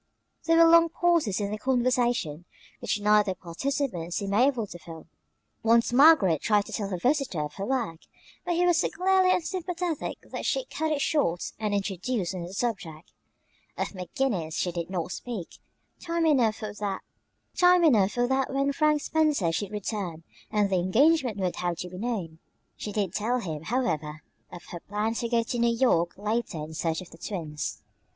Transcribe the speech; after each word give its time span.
There 0.45 0.57
were 0.57 0.65
long 0.67 0.89
pauses 0.89 1.39
in 1.39 1.51
the 1.51 1.59
conversation, 1.59 2.45
which 2.79 2.99
neither 2.99 3.35
participant 3.35 4.15
seemed 4.15 4.33
able 4.33 4.65
to 4.65 4.79
fill. 4.79 5.05
Once 5.61 5.93
Margaret 5.93 6.41
tried 6.41 6.65
to 6.65 6.71
tell 6.73 6.89
her 6.89 6.97
visitor 6.97 7.41
of 7.43 7.53
her 7.53 7.65
work, 7.67 7.99
but 8.43 8.55
he 8.55 8.65
was 8.65 8.79
so 8.79 8.89
clearly 8.89 9.29
unsympathetic 9.31 10.17
that 10.23 10.43
she 10.47 10.65
cut 10.65 10.91
it 10.91 11.01
short 11.01 11.51
and 11.59 11.75
introduced 11.75 12.33
another 12.33 12.51
subject. 12.51 13.11
Of 13.77 13.89
McGinnis 13.89 14.55
she 14.55 14.71
did 14.71 14.89
not 14.89 15.11
speak; 15.11 15.59
time 15.99 16.25
enough 16.25 16.55
for 16.55 16.73
that 16.73 18.45
when 18.51 18.73
Frank 18.73 19.01
Spencer 19.01 19.51
should 19.51 19.69
return 19.71 20.23
and 20.49 20.71
the 20.71 20.79
engagement 20.79 21.37
would 21.37 21.57
have 21.57 21.77
to 21.77 21.89
be 21.89 21.99
known. 21.99 22.39
She 22.75 22.91
did 22.91 23.13
tell 23.13 23.37
him, 23.39 23.65
however, 23.65 24.23
of 24.51 24.63
her 24.71 24.79
plans 24.79 25.19
to 25.19 25.29
go 25.29 25.43
to 25.43 25.59
New 25.59 25.75
York 25.75 26.17
later 26.17 26.57
in 26.57 26.73
search 26.73 27.01
of 27.01 27.11
the 27.11 27.19
twins. 27.19 27.83